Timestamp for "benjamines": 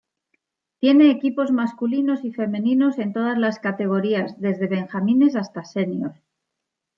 4.65-5.35